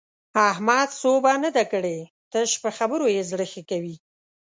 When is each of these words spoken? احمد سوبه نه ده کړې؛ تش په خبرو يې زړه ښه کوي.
احمد 0.49 0.89
سوبه 1.01 1.33
نه 1.43 1.49
ده 1.55 1.63
کړې؛ 1.71 1.99
تش 2.31 2.51
په 2.63 2.69
خبرو 2.77 3.05
يې 3.15 3.21
زړه 3.31 3.45
ښه 3.51 3.61
کوي. 3.69 3.95